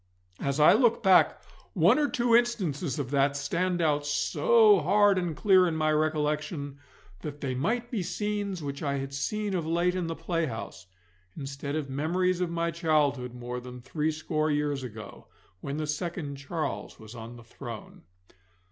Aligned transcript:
As 0.39 0.59
I 0.59 0.73
look 0.73 1.03
back, 1.03 1.39
one 1.73 1.99
or 1.99 2.07
two 2.09 2.35
instances 2.35 2.97
of 2.97 3.11
that 3.11 3.37
stand 3.37 3.83
out 3.83 4.03
so 4.03 4.79
hard 4.79 5.19
and 5.19 5.35
clear 5.37 5.67
in 5.67 5.75
my 5.75 5.91
recollection 5.91 6.79
that 7.19 7.39
they 7.39 7.53
might 7.53 7.91
be 7.91 8.01
scenes 8.01 8.63
which 8.63 8.81
I 8.81 8.97
had 8.97 9.13
seen 9.13 9.53
of 9.53 9.67
late 9.67 9.93
in 9.93 10.07
the 10.07 10.15
playhouse, 10.15 10.87
instead 11.37 11.75
of 11.75 11.87
memories 11.87 12.41
of 12.41 12.49
my 12.49 12.71
childhood 12.71 13.35
more 13.35 13.59
than 13.59 13.79
threescore 13.79 14.49
years 14.49 14.81
ago, 14.81 15.27
when 15.59 15.77
the 15.77 15.85
second 15.85 16.37
Charles 16.37 16.99
was 16.99 17.13
on 17.13 17.35
the 17.35 17.43
throne. 17.43 18.01